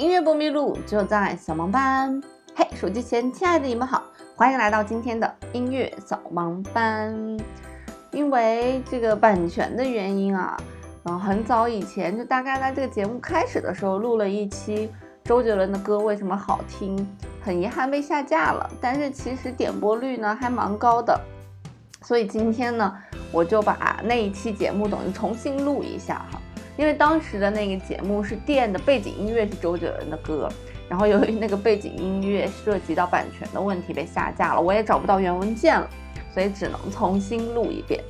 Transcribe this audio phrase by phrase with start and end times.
[0.00, 2.22] 音乐不迷路，就在小盲班。
[2.54, 4.02] 嘿，手机前亲爱的你们好，
[4.34, 7.14] 欢迎来到今天的音乐小盲班。
[8.10, 10.56] 因为这个版权的原因啊，
[11.02, 14.90] 嗯，很早以前就大概在这个节目开始的时候录了一期
[15.24, 17.06] 周杰伦的歌为什么好听，
[17.42, 18.70] 很遗憾被下架了。
[18.80, 21.20] 但是其实点播率呢还蛮高的，
[22.00, 22.96] 所以今天呢
[23.30, 26.40] 我就把那一期节目等于重新录一下哈。
[26.80, 30.48] 因为当时的那个节目是电的背景音乐是周杰伦的歌，
[30.88, 35.86] 然后由于那个背景音乐涉及到版权的问题被下架了，我也找不到原文件了，
[36.32, 38.02] 所以只能重新录一遍。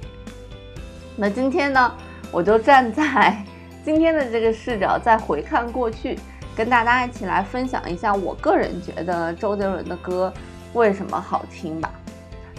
[1.16, 1.92] 那今天呢，
[2.30, 3.44] 我就站在
[3.84, 6.16] 今天的这个视角再回看过去，
[6.54, 10.32] 跟大家一起来分享一下我个人觉得周杰伦的歌
[10.74, 11.92] 为什么好听吧。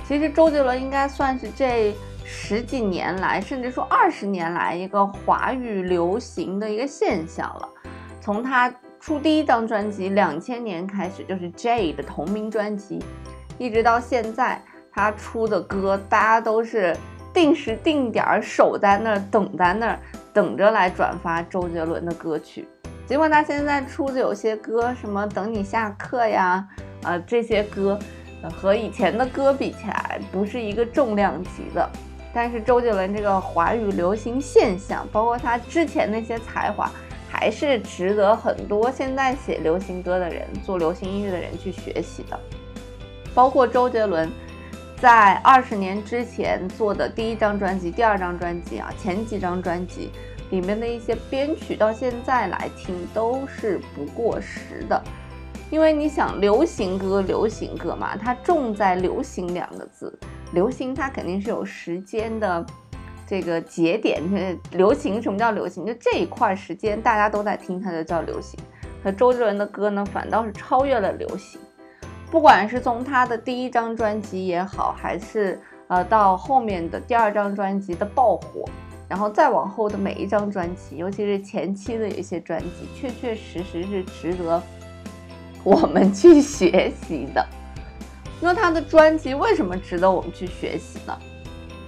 [0.05, 1.95] 其实周杰伦应该算是这。
[2.33, 7.69] 十几年来，甚至说二十年来，一个华语流行的一个现象了。
[8.21, 13.03] 从他出第一张专辑两千年开始，就是 J 的同名专辑，
[13.57, 14.61] 一直到现在，
[14.93, 16.95] 他出的歌，大家都是
[17.33, 19.99] 定时定点守在那儿，等在那儿，
[20.33, 22.65] 等着来转发周杰伦的歌曲。
[23.05, 26.65] 尽管他现在出的有些歌，什么等你下课呀，
[27.03, 27.99] 呃，这些歌，
[28.55, 31.89] 和以前的歌比起来，不是一个重量级的。
[32.33, 36.89] 但是周杰伦这个华语流行现象，包括他之前那些才华，
[37.29, 42.39] 还是值得很多现在写流行歌的人、做流行音乐的人去学习的。
[43.33, 44.29] 包括周杰伦
[44.97, 50.11] 在二十年之前做的第一张专辑、第二张专辑啊，前几张专辑
[50.51, 55.01] 里面的一些编曲，到现在来听都是不过时的。
[55.69, 60.13] 因为你想，流行歌，流行歌嘛，它重在“流行”两个字。
[60.53, 62.65] 流行它肯定是有时间的，
[63.25, 64.21] 这个节点。
[64.71, 65.85] 流行什么叫流行？
[65.85, 68.59] 就这一块时间大家都在听，它就叫流行。
[69.03, 71.59] 那周杰伦的歌呢，反倒是超越了流行。
[72.29, 78.63] 不管是从他的第一张专辑也好，还是呃到后面的第二张专辑的爆火，
[79.09, 84.61] 然后再往后的每一张专辑，尤其是前期的一些专辑，确确实实是值得
[85.63, 87.45] 我们去学习的。
[88.43, 91.15] 那他的专辑为什么值得我们去学习呢？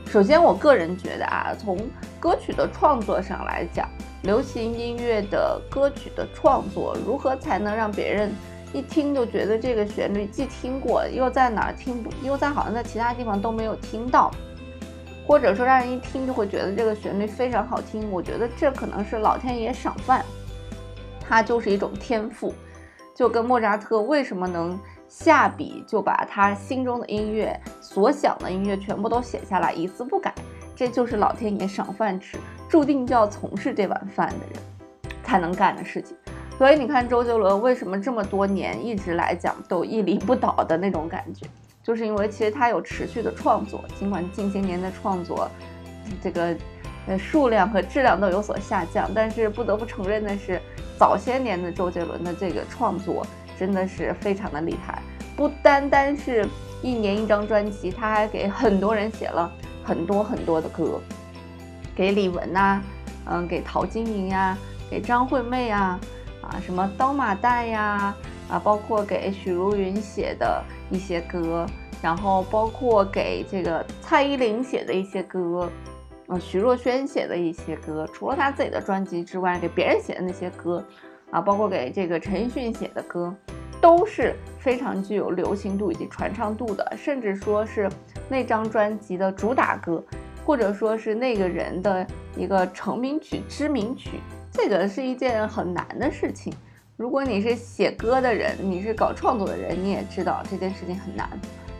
[0.06, 1.76] 首先，我个人觉得啊，从
[2.20, 3.90] 歌曲的创作上来讲，
[4.22, 8.32] 流行音乐的歌曲的创作，如何才能让别人
[8.72, 14.30] 一听就觉得这个旋律既听过，又在哪儿听不，又在好像在其他地方都没有听到，
[15.26, 18.12] 或者说让人一听就会觉得这个旋律非常好听。
[18.12, 20.24] 我觉得这可能是老天爷赏饭，
[21.20, 22.54] 它就是一种天赋，
[23.16, 24.80] 就跟莫扎特为什么能。
[25.14, 30.34] 下笔就把他心中的音乐、所想的音乐全部都写下来，一字不改。
[30.76, 32.36] 这就是老天爷赏饭吃，
[32.68, 34.60] 注定就要从事这碗饭的人
[35.24, 36.18] 才能干的事情。
[36.58, 41.46] 所以你看，周杰伦为什么这么多年一直来讲都屹立不倒的那种感觉，
[41.84, 43.82] 就是因为其实他有持续的创作。
[44.00, 45.48] 尽管近些年的创作，
[46.24, 46.58] 这个
[47.06, 50.60] 呃数量和质量都有所下降，但是不得不承认的是，
[50.98, 53.24] 早些年的周杰伦的这个创作。
[53.58, 55.02] 真的是非常的厉害，
[55.36, 56.48] 不单单是
[56.82, 59.52] 一年一张专辑，他还给很多人写了
[59.84, 61.00] 很多很多的歌，
[61.96, 62.82] 给李玟呐，
[63.26, 64.58] 嗯，给陶晶莹呀，
[64.90, 66.00] 给张惠妹呀，
[66.42, 68.16] 啊，什么刀马旦呀，
[68.50, 71.66] 啊，包括给许茹芸写的一些歌，
[72.02, 75.70] 然后包括给这个蔡依林写的一些歌，
[76.28, 80.84] 嗯，徐若瑄写的一些歌，除了他自己的专辑之外，给别人写的那些歌。
[81.34, 83.34] 啊，包括给这个陈奕迅写的歌，
[83.82, 87.90] 都是非常具有流行度以及传唱度的，甚至说是
[88.30, 90.04] 那张专辑的主打歌，
[90.46, 92.06] 或者说是那个人的
[92.38, 94.20] 一个成名曲、知名曲。
[94.52, 96.54] 这个是一件很难的事情。
[96.96, 101.28] 如果你是写歌的人，你是搞创作的人，你也知道这件事情很难，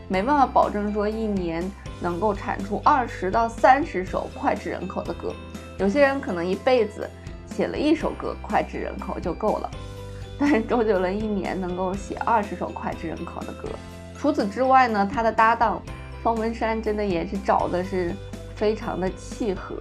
[0.08, 1.62] 没办法保证说一年
[2.00, 5.32] 能够产出二十到三十首脍炙人口的歌。
[5.78, 7.08] 有些人可能一辈子。
[7.54, 9.70] 写了一首歌脍炙人口就够了，
[10.38, 13.68] 但是周杰伦一年能够写二十首脍炙人口的歌。
[14.16, 15.80] 除此之外呢，他的搭档
[16.22, 18.14] 方文山真的也是找的是
[18.56, 19.76] 非常的契合，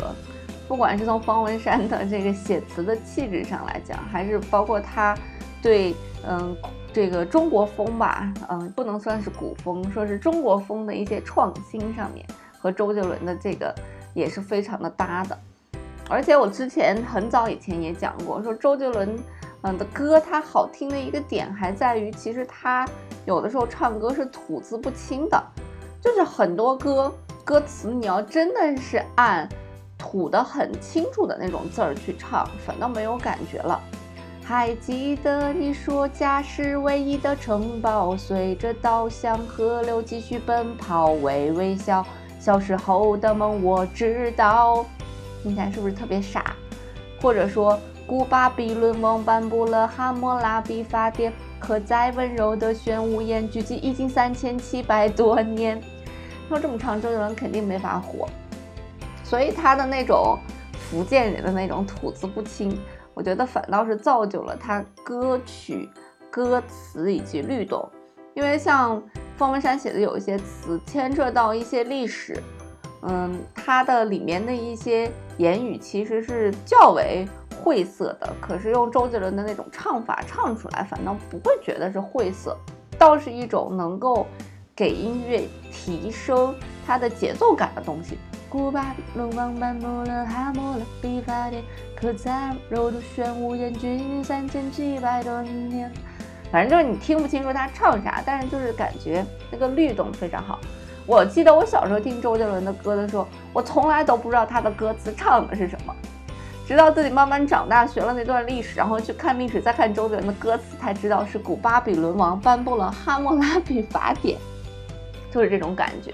[0.67, 5.17] 不管是从方文山的这个写词的气质上来讲，还是包括他
[5.61, 5.95] 对
[6.27, 6.55] 嗯
[6.91, 12.25] 这个中国风吧，嗯不能算是古风，说是中国风的一些创新上面，
[12.59, 13.73] 和周杰伦的这个
[14.13, 15.39] 也是非常的搭的。
[16.09, 19.17] 而且我之前很早以前也讲过，说周杰伦，
[19.61, 22.87] 嗯的歌，他好听的一个点还在于，其实他
[23.25, 25.41] 有的时候唱歌是吐字不清的，
[26.01, 27.11] 就是很多歌
[27.43, 29.47] 歌词你要真的是按
[29.97, 33.79] 吐的很清楚的那种字儿去唱，反倒没有感觉了。
[34.43, 42.05] 还记得你说家是唯一的城堡，随着稻香河流继续奔跑，微微笑。
[42.41, 44.85] 小时候的梦我知道，
[45.43, 46.55] 听起来是不是特别傻？
[47.21, 55.81] 或者说，古巴比伦王颁布了哈谟拉比法典，可再温柔的玄武岩距今已经三千七百多年。
[56.47, 58.27] 说这么长，周杰伦肯定没法火，
[59.23, 60.37] 所以他的那种
[60.73, 62.77] 福建人的那种吐字不清。
[63.13, 65.89] 我觉得反倒是造就了他歌曲、
[66.31, 67.87] 歌词以及律动，
[68.33, 69.01] 因为像
[69.37, 72.41] 方文山写的有一些词牵扯到一些历史，
[73.05, 77.27] 嗯，他的里面的一些言语其实是较为
[77.61, 82.57] 晦涩的，可是用周杰伦的那种唱法唱出来，反倒不会觉得是晦涩，
[82.97, 84.25] 倒是一种能够
[84.75, 86.55] 给音乐提升
[86.85, 88.17] 它的节奏感的东西。
[88.49, 91.63] 古巴比伦王颁布了哈谟拉比法典，
[91.95, 95.91] 可在柔的玄武岩距今三千七百多年。
[96.51, 100.59] 反正就是你听不清楚他唱啥，但是就是感觉那个律动非常好。
[101.05, 105.93] 我记得我小时候听周杰伦的歌的时候，我从来都不知道他的歌词唱的是什么，
[106.67, 114.37] 直到自己慢慢长大，学了那段历史，然后去看历史，再看周杰伦的歌词，才知道是古巴比伦王颁布了哈谟拉比法典，
[115.31, 116.13] 就是这种感觉。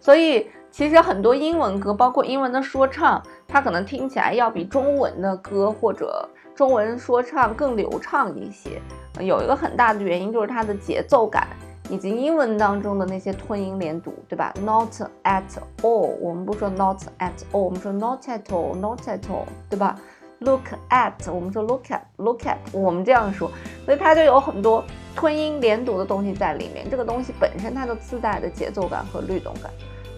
[0.00, 0.46] 所以。
[0.72, 8.80] 其实很多英文歌，包括英文的说唱，它可能听起来要比中文的歌或者中文说唱更流畅一些。
[9.20, 11.46] 有一个很大的原因就是它的节奏感，
[11.88, 14.92] 以及英文当中的那些吞音连读，对吧？Not
[15.24, 15.42] at
[15.82, 19.98] all，我们不说 not at all，我们说 not at all，not at all，对吧
[20.38, 23.50] ？Look at，我们说 look at，look at，我们这样说，
[23.84, 24.82] 所以它就有很多
[25.14, 26.88] 吞音连读的东西在里面。
[26.90, 29.70] 这个东西本身它就自带的节奏感和律动感。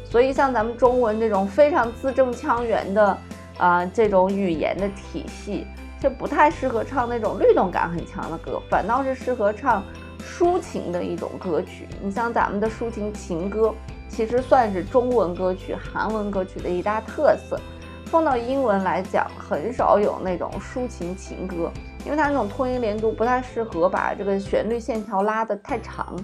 [0.05, 3.19] 所以，像咱们中文这种非常字正腔圆的，
[3.59, 5.67] 啊，这种语言的体系，
[6.01, 9.83] 就不太适合唱那种律动感很强的歌，反倒是适合唱
[10.25, 11.87] 抒情的一种歌曲。
[12.03, 13.75] 你像咱们的抒情情歌，
[14.09, 17.61] 其实算是中文歌曲、韩文歌曲的一大特色。
[18.07, 21.71] 放到英文来讲，很少有那种抒情情歌，
[22.05, 26.15] 因为它那种拖音连读不太适合把这个旋律线条拉得太长。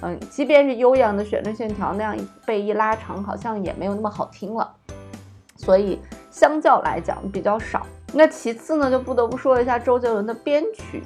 [0.00, 2.16] 嗯，即便是悠扬的旋律线条，那样
[2.46, 4.74] 被一拉长，好像也没有那么好听了。
[5.56, 6.00] 所以
[6.30, 7.86] 相较来讲比较少。
[8.12, 11.02] 那其次呢，就不得不说一下周杰伦的编曲。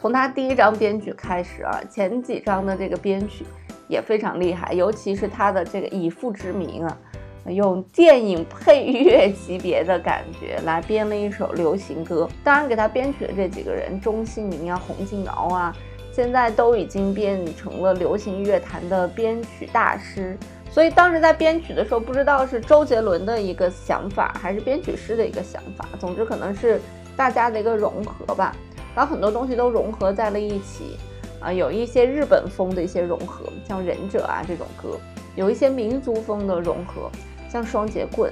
[0.00, 3.44] 从他第一张编曲开始啊，前几张的这个编曲
[3.88, 6.98] 也非常厉害，尤其是他的这个以父之名啊，
[7.46, 12.28] 用电影配乐级别的感觉来编了一首流行歌。
[12.44, 15.74] 当然，给他编曲的这几个人，钟兴民啊，洪金尧啊。
[16.12, 20.36] 现在都已经变成了流行乐坛的编曲大师，
[20.70, 25.88] 所以当时在编曲的时候，不知道是周杰伦的一个想法，还是编曲师的一个想法。
[25.98, 26.80] 总之可能是
[27.16, 28.52] 大家的一个融合吧，
[28.98, 30.96] 把很多东西都融合在了一起
[31.40, 34.98] 啊，有一些日本风的一些融合，像忍者啊这种歌，
[35.36, 37.08] 有一些民族风的融合，
[37.48, 38.28] 像双节棍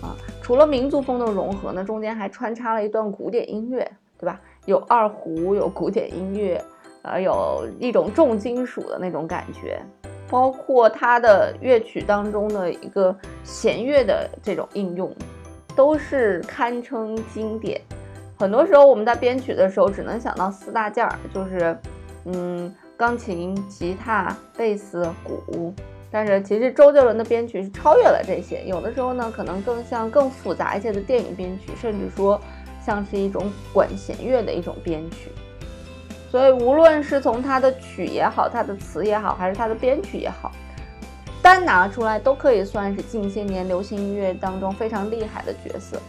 [0.00, 0.16] 啊。
[0.40, 3.86] 除了民族风的融合呢，中间还穿插了一段古典音乐，
[4.18, 4.40] 对吧？
[4.64, 6.64] 有二胡，有古典音乐。
[7.02, 9.82] 呃，有一种重金属的那种感觉，
[10.30, 13.14] 包括它的乐曲当中的一个
[13.44, 15.14] 弦乐的这种应用，
[15.76, 17.78] 都是堪称经典。
[18.38, 21.76] 很多时候我们在编曲的时候，只能想到四大件儿，就是
[22.26, 25.74] 嗯，钢琴、吉他、贝斯、鼓。
[26.10, 32.40] 但是其实周杰伦的编曲是超越了这些，有的时候呢，可能更像更复杂一些的电影编曲，甚至说
[32.84, 35.30] 像是一种管弦乐的一种编曲。
[36.30, 40.52] 所以，无论是从他的曲也好，他的词也好，还是他的编曲也好，
[41.42, 46.00] 单拿出来都可以算是近些年流行音乐当中非常厉害的角色。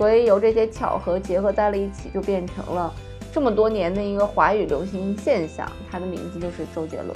[0.00, 2.90] 所以，由这些巧合结合在了一起，就变成了
[3.30, 5.70] 这么多年的一个华语流行现象。
[5.90, 7.14] 他的名字就是周杰伦。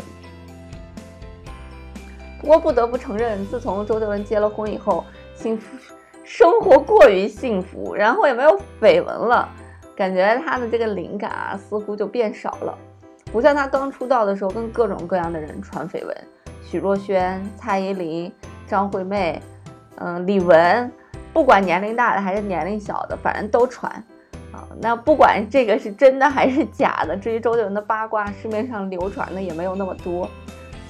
[2.43, 5.03] 不过，不得不承认，自从周杰伦结了婚以后，
[5.35, 5.75] 幸福
[6.25, 9.49] 生活过于幸福，然后也没有绯闻了。
[9.97, 12.76] 感觉他的这个灵感啊，似乎就变少了，
[13.33, 16.14] 不像他刚出道的时候，跟各种各样的人传绯闻，
[16.62, 18.31] 许若萱、蔡依林、
[18.67, 19.41] 张惠妹，
[19.97, 20.91] 嗯，李玟，
[21.35, 23.93] 不管年龄大的还是年龄小的，反正都传
[24.53, 24.67] 啊。
[24.81, 30.31] 那不管这个是真的还是假的，至于周杰伦的八卦，市面上流传的也没有那么多。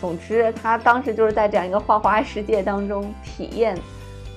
[0.00, 3.76] 总之，他当时就是在这样一个花花世界当中体验，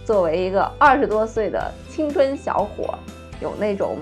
[0.05, 2.97] 作为一个二十多岁的青春小伙，
[3.39, 3.97] 有那种。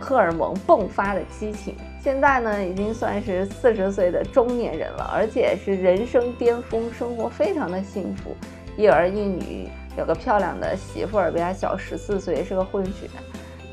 [0.00, 8.30] 荷尔蒙迸发的激情，现在呢已经算是四十岁的中年人了，而且是人生巅峰，生活非常的幸福，
[8.76, 13.08] 一儿一女，有个漂亮的媳妇儿，比他小十四岁，是个混血，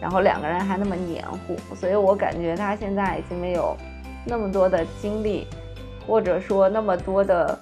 [0.02, 3.78] 然后两个人还那么黏糊，所以我感觉他现在已经没有
[4.26, 5.46] 那么多的精力，
[6.08, 7.60] 或者说那么多的，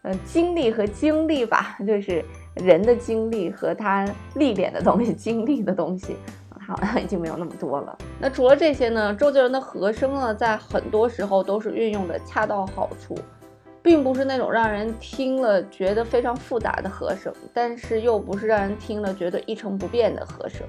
[0.00, 6.16] 呃，精力和精力吧， 就是人的精力和他历练的东西、 经历的东西，
[6.66, 7.98] 好像已经没有那么多了。
[8.18, 13.14] 那除了这些呢，周杰伦的和声呢，在很多时候都是运用的恰到好处。
[13.86, 20.66] 并不是那种让人听了觉得非常复杂的和声，但是又不是让人听了觉得一成不变的和声。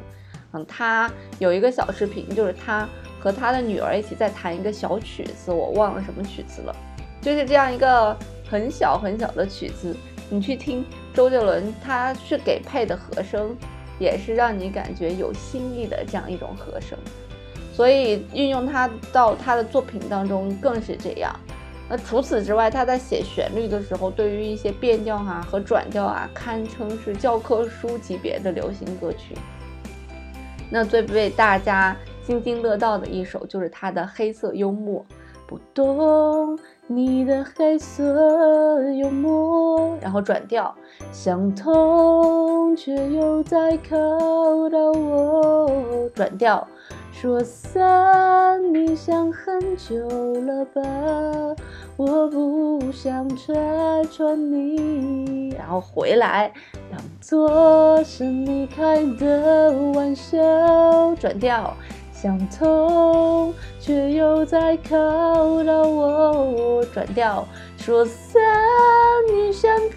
[0.52, 2.88] 嗯，他有一个小视频，就是他
[3.20, 6.76] 和他的女儿一起在弹一个小曲子，我忘了什么曲子了，
[7.20, 8.16] 就是这样一个
[8.48, 9.96] 很小很小的曲子。
[10.30, 13.58] 你去听周杰伦，他是给配的和声，
[13.98, 16.96] 也是让你感觉有新意的这样一种和声，
[17.74, 21.36] 所以运用它到他的作品当中更是这样。
[21.89, 29.36] 那除此之外，他在写旋律的时候，对于一些变调啊和转调啊，堪称是教科书级别的流行歌曲。
[30.70, 35.06] 那最被大家津津乐道的一首，就是他的黑色幽默。
[35.48, 40.75] 不懂你的黑色幽默，然后转调，
[41.13, 43.96] 想通却又在考
[44.70, 46.67] 到我，转调。
[47.20, 49.96] 说散，你想很久
[50.42, 50.82] 了吧？
[51.96, 53.56] 我不想拆
[54.12, 56.54] 穿你，然后回来，
[56.92, 60.38] 当作是你开的玩笑。
[61.20, 61.74] 转调，
[62.14, 64.94] 想通却又在考
[65.64, 66.86] 到我。
[66.94, 67.48] 转调，
[67.78, 68.40] 说散，
[69.34, 69.90] 你想很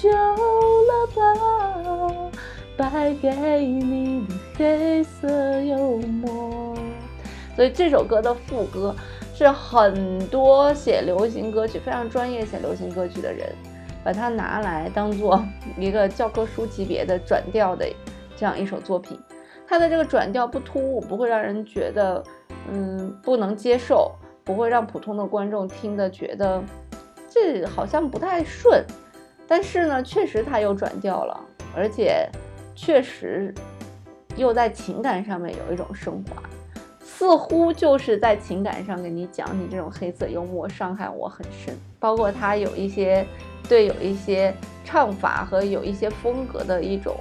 [0.00, 2.30] 久了吧？
[2.76, 3.28] 败给
[3.66, 5.28] 你的黑色
[5.62, 6.37] 幽默，
[7.58, 8.94] 所以这首歌的副歌
[9.34, 13.52] 是很多写流行歌曲、非常专业写流行歌曲的人
[14.04, 15.44] 把它拿来当做
[15.76, 17.84] 一个教科书级别的转调的
[18.36, 19.18] 这样一首作品。
[19.66, 22.22] 它的这个转调不突兀，不会让人觉得
[22.70, 24.12] 嗯不能接受，
[24.44, 26.62] 不会让普通的观众听的觉得
[27.28, 28.84] 这好像不太顺。
[29.48, 31.40] 但是呢，确实它又转调了，
[31.74, 32.28] 而且。
[32.80, 33.52] 确实，
[34.36, 36.40] 又在情感上面有一种升华，
[37.18, 41.76] 似乎就是在情感上跟你讲，你这种黑色幽默伤害我很深。
[41.98, 43.26] 包括他有一些
[43.68, 47.16] 对有一些唱法和有一些风格的一种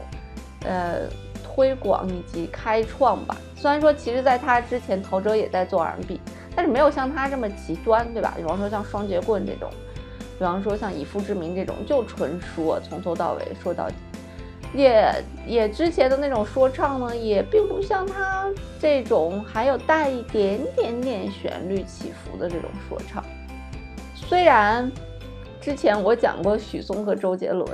[0.65, 1.09] 呃
[1.43, 3.35] 推广以及开创吧。
[3.55, 6.21] 虽然说其实在他之前，陶喆也在做 R&B，
[6.55, 8.35] 但是没有像他这么极端，对吧？
[8.37, 9.67] 比方说像双截棍这种，
[10.37, 13.95] 比方说像以父之名这种，就纯说从头到尾说到底。
[14.73, 23.23] 也也之前的那种说唱呢，也并不像他这种还有带一点点点旋律起伏的这种说唱。
[24.13, 24.91] 虽然
[25.61, 27.65] 之前我讲过许嵩和周杰伦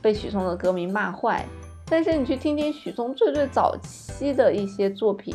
[0.00, 1.44] 被许嵩的歌迷骂坏，
[1.86, 5.34] 但是你去听听许嵩最最早期的一些作品，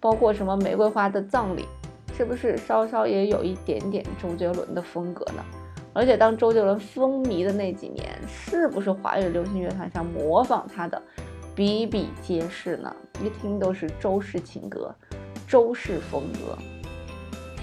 [0.00, 1.66] 包括什么《玫瑰花的葬礼》，
[2.16, 5.44] 是不是稍稍也有一点点周杰伦的风格呢？
[5.98, 11.02] 而且当周杰伦风靡的那几年，是不是华语流行乐坛上模仿他的
[11.56, 12.94] 比比皆是呢？
[13.20, 14.94] 一听都是周氏情歌、
[15.48, 16.56] 周氏风格。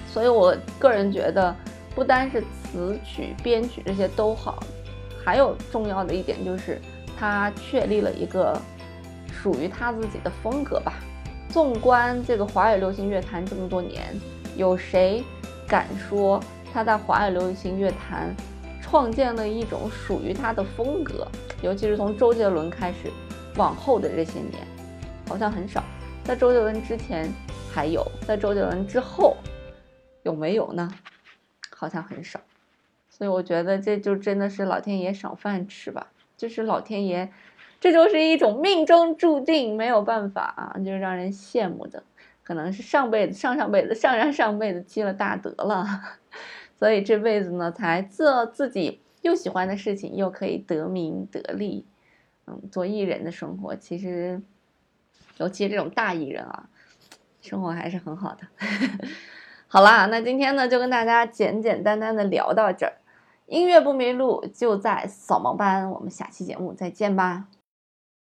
[0.06, 1.56] 所以我个人觉得，
[1.96, 4.62] 不单是词曲编曲这些都好，
[5.24, 6.77] 还有重要的一点就是
[7.18, 8.60] 他确立了一个
[9.32, 10.96] 属于他自己的风格吧。
[11.48, 14.13] 纵观这个华语流行乐坛这么多年，
[14.58, 15.24] 有谁
[15.65, 16.38] 敢说？
[16.75, 18.36] 他在华语流行乐坛
[18.82, 21.25] 创建了一种属于他的风格，
[21.62, 23.10] 尤其是从周杰伦开始
[23.55, 24.67] 往后的这些年，
[25.25, 25.82] 好像很少。
[26.25, 27.32] 在周杰伦之前
[27.74, 29.38] 还有，在周杰伦之后
[30.24, 30.91] 有没有呢？
[31.74, 32.41] 好像很少。
[33.10, 37.32] 所以我觉得这就真的是老天爷赏饭吃吧，就是老天爷，
[37.79, 42.03] 这就是一种命中注定，没有办法啊，就让人羡慕的，
[42.44, 45.88] 可能是上辈子、上上辈子、上上上辈子积了大德了。
[46.77, 51.86] 所以这辈子呢，才做自己又喜欢的事情，又可以得名得利，
[52.46, 54.41] 嗯，做艺人的生活，其实，
[55.38, 56.70] 尤其这种大艺人啊，
[57.41, 58.48] 生活还是很好的。
[59.67, 62.94] 好啦，那今天呢，就跟大家简简单单的聊到这儿，
[63.48, 67.48] 音乐不迷路，就在扫盲班，我们下期节目再见吧。